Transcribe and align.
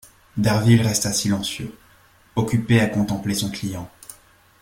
Derville 0.35 0.81
resta 0.81 1.13
silencieux, 1.13 1.77
occupé 2.35 2.79
à 2.81 2.87
contempler 2.87 3.35
son 3.35 3.51
client. 3.51 3.87